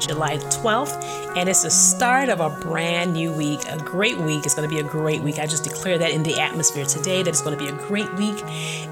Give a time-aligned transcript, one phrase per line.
[0.00, 4.44] July 12th, and it's the start of a brand new week, a great week.
[4.44, 5.38] It's going to be a great week.
[5.38, 8.12] I just declare that in the atmosphere today that it's going to be a great
[8.14, 8.36] week.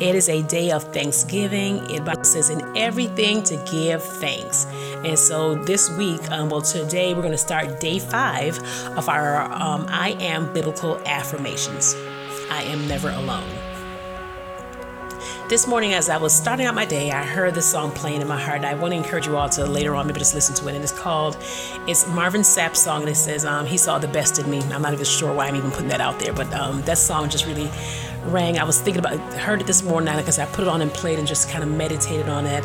[0.00, 1.78] It is a day of Thanksgiving.
[1.90, 4.66] It says in everything to give thanks.
[5.04, 8.58] And so this week, um, well, today we're going to start day five
[8.96, 11.94] of our um, I Am Biblical Affirmations.
[12.50, 13.63] I am never alone.
[15.46, 18.26] This morning, as I was starting out my day, I heard this song playing in
[18.26, 18.64] my heart.
[18.64, 20.74] I want to encourage you all to later on maybe just listen to it.
[20.74, 21.36] And it's called,
[21.86, 24.62] it's Marvin Sapp's song, and it says, um, He saw the best in me.
[24.72, 27.28] I'm not even sure why I'm even putting that out there, but um, that song
[27.28, 27.70] just really
[28.24, 28.58] rang.
[28.58, 31.18] I was thinking about heard it this morning because I put it on and played
[31.18, 32.64] and just kind of meditated on it.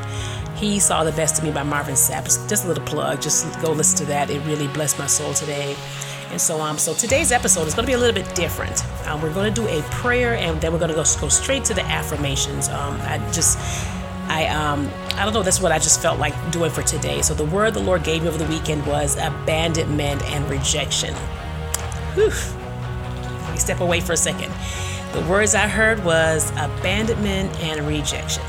[0.55, 2.23] He saw the best in me by Marvin Sapp.
[2.47, 3.21] Just a little plug.
[3.21, 4.29] Just go listen to that.
[4.29, 5.75] It really blessed my soul today
[6.31, 6.59] and so.
[6.59, 8.83] Um, so today's episode is going to be a little bit different.
[9.07, 11.63] Um, we're going to do a prayer, and then we're going to go go straight
[11.65, 12.69] to the affirmations.
[12.69, 13.57] Um, I just.
[14.29, 17.23] I um I don't know that's what I just felt like doing for today.
[17.23, 21.15] So the word the Lord gave me over the weekend was abandonment and rejection.
[22.13, 22.29] Whew.
[22.29, 24.53] Let me step away for a second.
[25.13, 28.43] The words I heard was abandonment and rejection.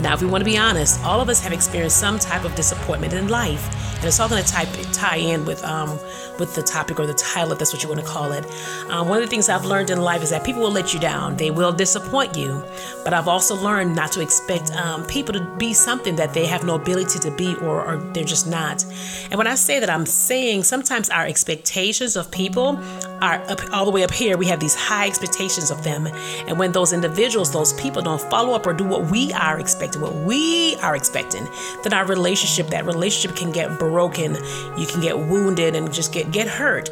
[0.00, 2.54] Now, if we want to be honest, all of us have experienced some type of
[2.54, 3.64] disappointment in life,
[3.96, 5.98] and it's all going to tie, tie in with um,
[6.38, 8.44] with the topic or the title, if that's what you want to call it.
[8.90, 11.00] Um, one of the things I've learned in life is that people will let you
[11.00, 12.64] down, they will disappoint you,
[13.02, 16.64] but I've also learned not to expect um, people to be something that they have
[16.64, 18.84] no ability to be or, or they're just not.
[19.30, 22.76] And when I say that, I'm saying sometimes our expectations of people
[23.20, 24.36] are up, all the way up here.
[24.36, 28.54] We have these high expectations of them, and when those individuals, those people, don't follow
[28.54, 31.46] up or do what we are expecting what we are expecting,
[31.82, 34.36] then our relationship, that relationship can get broken.
[34.76, 36.90] You can get wounded and just get get hurt.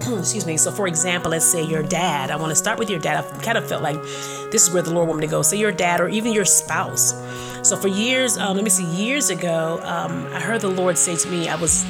[0.18, 0.56] Excuse me.
[0.56, 2.30] So, for example, let's say your dad.
[2.30, 3.24] I want to start with your dad.
[3.24, 4.00] I kind of felt like
[4.50, 5.42] this is where the Lord wanted me to go.
[5.42, 7.14] Say your dad or even your spouse.
[7.68, 11.16] So, for years, um, let me see, years ago, um, I heard the Lord say
[11.16, 11.84] to me, I was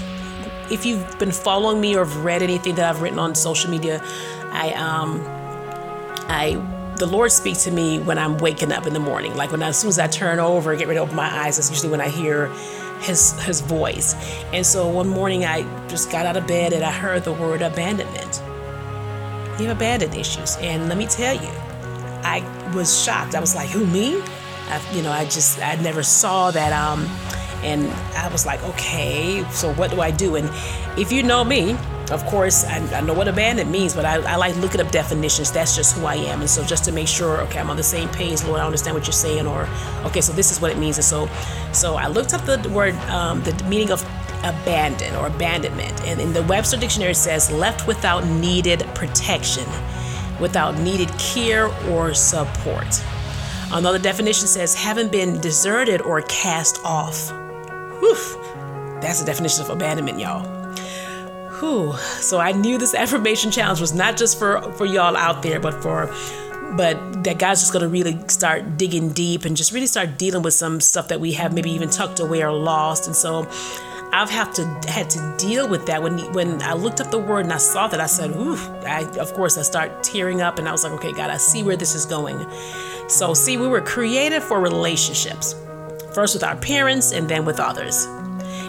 [0.70, 4.02] if you've been following me or have read anything that I've written on social media,
[4.50, 5.20] I um
[6.28, 6.62] I
[6.96, 9.36] the Lord speaks to me when I'm waking up in the morning.
[9.36, 11.44] Like when I, as soon as I turn over, and get ready to open my
[11.44, 12.48] eyes, that's usually when I hear
[13.00, 14.14] his his voice.
[14.52, 17.62] And so one morning I just got out of bed and I heard the word
[17.62, 18.42] abandonment.
[19.60, 20.56] You have abandoned issues.
[20.56, 21.50] And let me tell you,
[22.22, 22.44] I
[22.74, 23.34] was shocked.
[23.34, 24.20] I was like, who me?
[24.70, 27.08] I, you know, I just I never saw that um
[27.62, 27.86] and
[28.16, 30.36] I was like, okay, so what do I do?
[30.36, 30.48] And
[30.98, 31.76] if you know me,
[32.10, 35.52] of course, I, I know what abandoned means, but I, I, like looking up definitions.
[35.52, 36.40] That's just who I am.
[36.40, 38.96] And so, just to make sure, okay, I'm on the same page, Lord, I understand
[38.96, 39.68] what you're saying, or
[40.04, 40.96] okay, so this is what it means.
[40.96, 41.28] And so,
[41.72, 44.02] so I looked up the word, um, the meaning of
[44.42, 49.66] abandon or abandonment, and in the Webster Dictionary, it says left without needed protection,
[50.40, 53.04] without needed care or support.
[53.70, 57.30] Another definition says having been deserted or cast off.
[58.08, 59.00] Whew.
[59.00, 60.44] That's the definition of abandonment, y'all.
[61.58, 61.92] Whew.
[62.20, 65.82] So I knew this affirmation challenge was not just for for y'all out there, but
[65.82, 66.06] for
[66.76, 70.54] but that God's just gonna really start digging deep and just really start dealing with
[70.54, 73.06] some stuff that we have maybe even tucked away or lost.
[73.06, 73.46] And so
[74.12, 77.44] I've have to had to deal with that when when I looked up the word
[77.44, 80.68] and I saw that I said, "Ooh!" I, of course I start tearing up and
[80.68, 82.46] I was like, "Okay, God, I see where this is going."
[83.08, 85.54] So see, we were created for relationships,
[86.18, 88.06] first with our parents and then with others.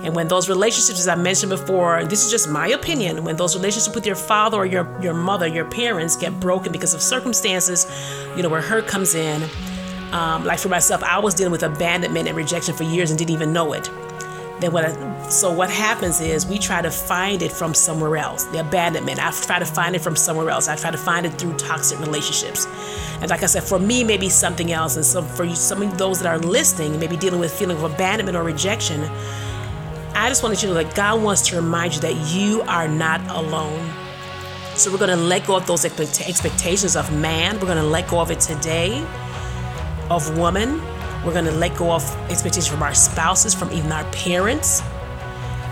[0.03, 3.55] And when those relationships, as I mentioned before, this is just my opinion, when those
[3.55, 7.87] relationships with your father or your, your mother, your parents get broken because of circumstances,
[8.37, 9.41] you know, where hurt comes in.
[10.11, 13.33] Um, like for myself, I was dealing with abandonment and rejection for years and didn't
[13.33, 13.89] even know it.
[14.59, 14.85] Then what?
[14.85, 18.43] I, so what happens is we try to find it from somewhere else.
[18.45, 19.17] The abandonment.
[19.19, 20.67] I try to find it from somewhere else.
[20.67, 22.67] I try to find it through toxic relationships.
[23.21, 24.95] And like I said, for me, maybe something else.
[24.95, 27.83] And so for you, some of those that are listening, maybe dealing with feeling of
[27.83, 29.01] abandonment or rejection,
[30.15, 32.87] I just wanted you to know that God wants to remind you that you are
[32.87, 33.89] not alone.
[34.75, 37.55] So we're going to let go of those expectations of man.
[37.55, 39.05] We're going to let go of it today,
[40.09, 40.81] of woman.
[41.25, 44.81] We're going to let go of expectations from our spouses, from even our parents.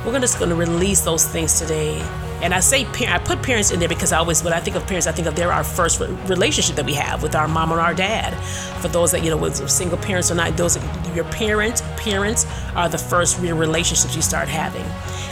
[0.05, 2.01] We're just going to release those things today
[2.41, 4.85] and I say I put parents in there because I always when I think of
[4.85, 7.81] parents I think of they're our first relationship that we have with our mom and
[7.81, 8.33] our dad.
[8.81, 10.77] For those that you know with single parents or not, those
[11.15, 12.45] your parents parents
[12.75, 14.85] are the first real relationships you start having.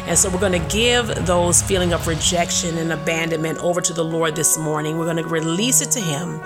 [0.07, 4.03] And so we're going to give those feeling of rejection and abandonment over to the
[4.03, 4.99] Lord this morning.
[4.99, 6.39] We're going to release it to Him.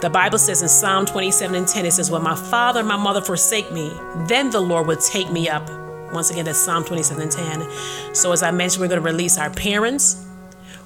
[0.00, 2.98] The Bible says in Psalm 27 and 10, it says, When my father and my
[2.98, 3.98] mother forsake me,
[4.28, 5.68] then the Lord will take me up
[6.12, 8.14] once again, that's Psalm 27 and 10.
[8.14, 10.24] So, as I mentioned, we're going to release our parents,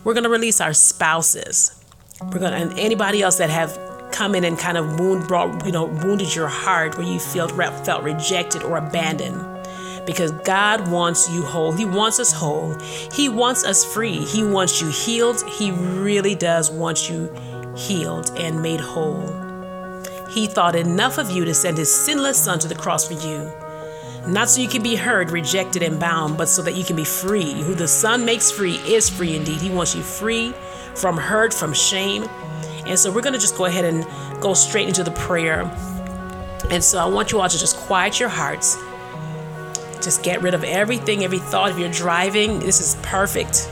[0.04, 1.82] we're going to release our spouses,
[2.20, 3.78] we're going to, and anybody else that have
[4.12, 7.50] come in and kind of wound, brought, you know, wounded your heart where you felt
[7.84, 9.40] felt rejected or abandoned.
[10.06, 11.72] because God wants you whole.
[11.72, 12.74] He wants us whole.
[13.12, 14.18] He wants us free.
[14.24, 15.42] He wants you healed.
[15.48, 17.32] He really does want you
[17.76, 19.26] healed and made whole.
[20.30, 23.50] He thought enough of you to send his sinless son to the cross for you.
[24.26, 27.04] Not so you can be hurt, rejected, and bound, but so that you can be
[27.04, 27.52] free.
[27.62, 29.60] Who the Son makes free is free indeed.
[29.60, 30.54] He wants you free
[30.94, 32.24] from hurt, from shame.
[32.86, 34.06] And so we're going to just go ahead and
[34.40, 35.62] go straight into the prayer.
[36.70, 38.78] And so I want you all to just quiet your hearts.
[40.02, 41.70] Just get rid of everything, every thought.
[41.72, 43.70] If you're driving, this is perfect.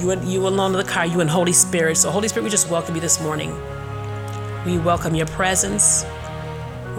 [0.00, 1.96] You and you alone in the car, you and Holy Spirit.
[1.98, 3.54] So Holy Spirit, we just welcome you this morning.
[4.64, 6.04] We welcome your presence.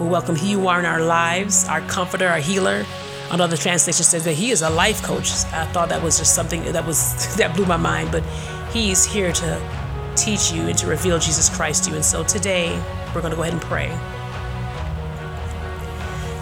[0.02, 2.84] We welcome who you are in our lives, our comforter, our healer.
[3.30, 5.30] Another translation says that he is a life coach.
[5.52, 8.24] I thought that was just something that was that blew my mind, but
[8.72, 11.96] he's here to teach you and to reveal Jesus Christ to you.
[11.96, 12.74] And so today
[13.14, 13.90] we're going to go ahead and pray.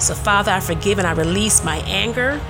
[0.00, 2.40] So, Father, I forgive and I release my anger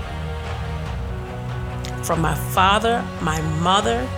[2.05, 4.09] from my father, my mother,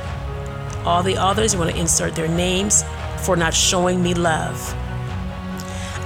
[0.85, 1.55] all the others.
[1.55, 2.85] You want to insert their names
[3.25, 4.77] for not showing me love.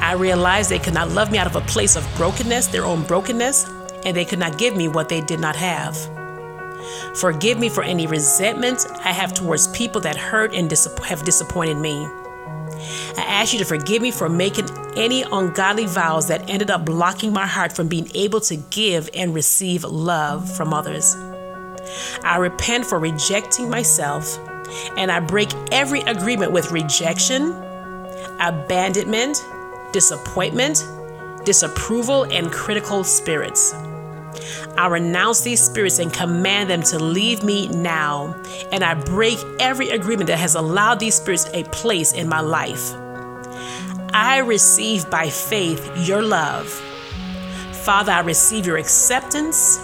[0.06, 3.03] I realized they could not love me out of a place of brokenness, their own
[3.03, 3.69] brokenness,
[4.05, 5.97] and they could not give me what they did not have.
[7.17, 12.05] Forgive me for any resentment I have towards people that hurt and have disappointed me.
[13.17, 17.32] I ask you to forgive me for making any ungodly vows that ended up blocking
[17.32, 21.17] my heart from being able to give and receive love from others.
[22.23, 24.38] I repent for rejecting myself,
[24.97, 27.50] and I break every agreement with rejection,
[28.38, 29.44] abandonment,
[29.96, 30.87] disappointment,
[31.46, 33.72] disapproval, and critical spirits.
[34.76, 38.38] I renounce these spirits and command them to leave me now.
[38.72, 42.93] And I break every agreement that has allowed these spirits a place in my life.
[44.12, 46.69] I receive by faith your love.
[47.87, 49.78] Father, I receive your acceptance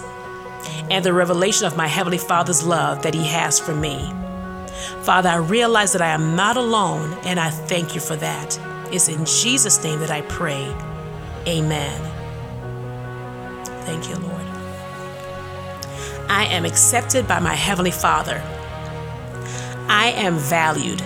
[0.91, 4.13] and the revelation of my Heavenly Father's love that He has for me.
[5.01, 8.72] Father, I realize that I am not alone, and I thank you for that.
[8.93, 10.71] It's in Jesus' name that I pray.
[11.47, 11.99] Amen.
[13.85, 14.45] Thank you, Lord.
[16.29, 18.39] I am accepted by my Heavenly Father.
[19.89, 21.01] I am valued.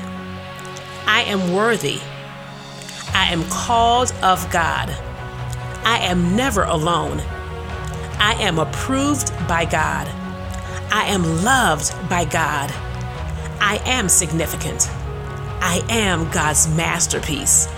[1.06, 2.02] I am worthy.
[3.14, 4.90] I am called of God.
[5.86, 7.22] I am never alone.
[8.20, 10.10] I am approved by God.
[10.92, 12.70] I am loved by God.
[13.62, 14.90] I am significant.
[15.62, 17.70] I am God's masterpiece.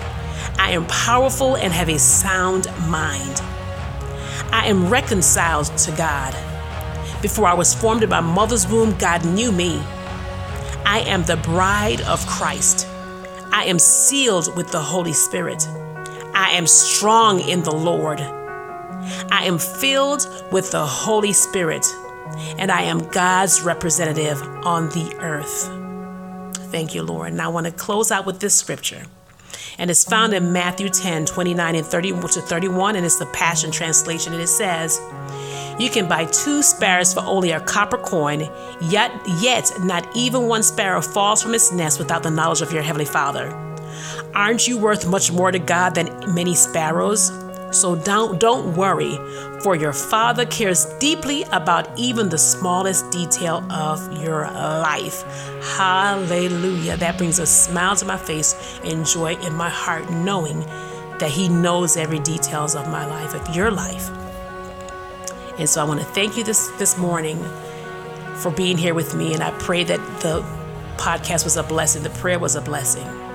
[0.60, 3.40] I am powerful and have a sound mind.
[4.52, 6.32] I am reconciled to God.
[7.22, 9.78] Before I was formed in my mother's womb, God knew me.
[10.84, 12.86] I am the bride of Christ.
[13.50, 15.66] I am sealed with the Holy Spirit.
[16.34, 18.20] I am strong in the Lord.
[18.20, 21.86] I am filled with the Holy Spirit,
[22.58, 25.68] and I am God's representative on the earth.
[26.70, 27.32] Thank you, Lord.
[27.32, 29.04] And I want to close out with this scripture.
[29.80, 33.70] And it's found in Matthew 10 29 and 30 to 31, and it's the Passion
[33.70, 34.34] Translation.
[34.34, 35.00] And it says,
[35.78, 38.40] You can buy two sparrows for only a copper coin,
[38.82, 39.10] yet,
[39.40, 43.06] yet not even one sparrow falls from its nest without the knowledge of your Heavenly
[43.06, 43.48] Father.
[44.34, 47.30] Aren't you worth much more to God than many sparrows?
[47.72, 49.16] So don't don't worry,
[49.62, 55.22] for your Father cares deeply about even the smallest detail of your life.
[55.76, 56.96] Hallelujah.
[56.96, 60.60] That brings a smile to my face and joy in my heart knowing
[61.18, 64.10] that he knows every details of my life, of your life.
[65.58, 67.38] And so I want to thank you this this morning
[68.36, 70.42] for being here with me and I pray that the
[70.96, 73.29] podcast was a blessing, the prayer was a blessing.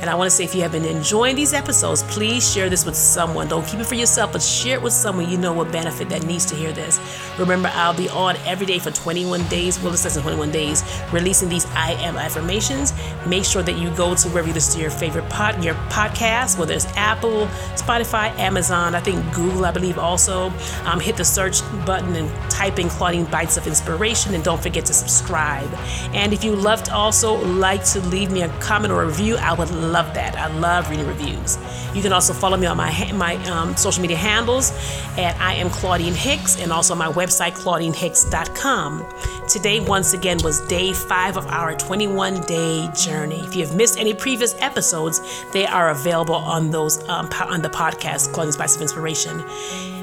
[0.00, 2.84] And I want to say, if you have been enjoying these episodes, please share this
[2.84, 3.48] with someone.
[3.48, 6.26] Don't keep it for yourself, but share it with someone you know will benefit that
[6.26, 7.00] needs to hear this.
[7.38, 9.80] Remember, I'll be on every day for 21 days.
[9.80, 12.92] Well, it says 21 days, releasing these I am affirmations.
[13.26, 16.58] Make sure that you go to wherever you listen to your favorite pod, your podcast,
[16.58, 20.52] whether it's Apple, Spotify, Amazon, I think Google, I believe also.
[20.84, 24.84] Um, hit the search button and type in Claudine Bites of Inspiration, and don't forget
[24.86, 25.72] to subscribe.
[26.14, 29.52] And if you loved also like to leave me a comment or a review, I
[29.52, 30.36] would love that.
[30.36, 31.58] I love reading reviews.
[31.94, 34.72] You can also follow me on my my um, social media handles
[35.16, 39.04] at I am Claudine Hicks and also my website claudinehicks.com.
[39.48, 43.40] Today, once again, was day five of our 21 day journey.
[43.40, 45.20] If you have missed any previous episodes,
[45.52, 49.44] they are available on those um, on the podcast Claudine's Bites of Inspiration.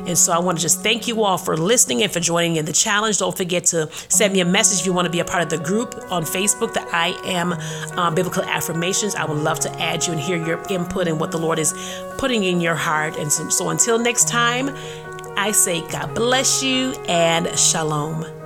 [0.07, 2.65] And so I want to just thank you all for listening and for joining in
[2.65, 3.17] the challenge.
[3.19, 5.49] Don't forget to send me a message if you want to be a part of
[5.49, 7.53] the group on Facebook, the I Am
[7.97, 9.15] uh, Biblical Affirmations.
[9.15, 11.73] I would love to add you and hear your input and what the Lord is
[12.17, 13.17] putting in your heart.
[13.17, 14.75] And so, so until next time,
[15.37, 18.40] I say God bless you and shalom.